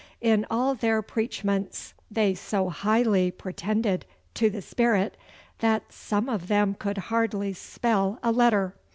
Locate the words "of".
6.27-6.47